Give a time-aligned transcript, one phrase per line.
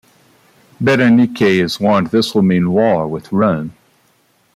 [0.79, 3.75] Berenice is warned this will mean war with Rome.